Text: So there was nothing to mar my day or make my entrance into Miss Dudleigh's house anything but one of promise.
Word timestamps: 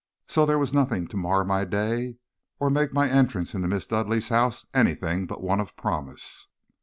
So 0.27 0.47
there 0.47 0.57
was 0.57 0.73
nothing 0.73 1.05
to 1.09 1.15
mar 1.15 1.43
my 1.43 1.63
day 1.63 2.15
or 2.59 2.71
make 2.71 2.91
my 2.91 3.07
entrance 3.07 3.53
into 3.53 3.67
Miss 3.67 3.85
Dudleigh's 3.85 4.29
house 4.29 4.65
anything 4.73 5.27
but 5.27 5.43
one 5.43 5.59
of 5.59 5.75
promise. 5.77 6.47